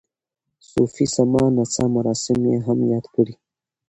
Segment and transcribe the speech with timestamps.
[0.69, 3.35] صوفي سما نڅا مراسم یې هم یاد کړي.